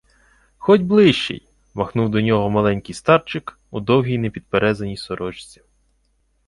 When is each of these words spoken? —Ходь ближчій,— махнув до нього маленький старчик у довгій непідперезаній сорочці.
—Ходь 0.57 0.81
ближчій,— 0.81 1.47
махнув 1.73 2.09
до 2.09 2.21
нього 2.21 2.49
маленький 2.49 2.95
старчик 2.95 3.59
у 3.71 3.79
довгій 3.79 4.17
непідперезаній 4.17 4.97
сорочці. 4.97 5.61